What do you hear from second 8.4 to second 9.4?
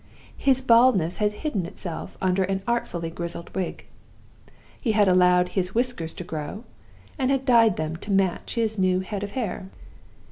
his new head of